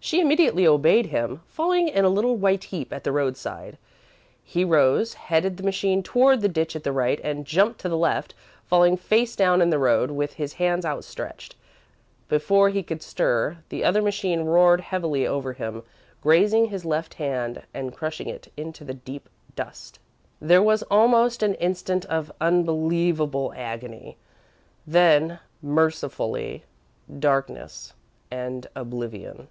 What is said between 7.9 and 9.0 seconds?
the left, falling